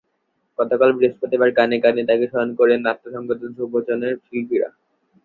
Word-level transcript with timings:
গতকাল 0.59 0.89
বৃহস্পতিবার 0.93 1.49
গানে 1.57 1.77
গানে 1.79 2.01
তাঁকে 2.09 2.25
স্মরণ 2.27 2.49
করেন 2.59 2.79
নাট্য 2.85 3.03
সংগঠন 3.15 3.49
সুবচনের 3.57 4.13
শিল্পীরা। 4.25 4.69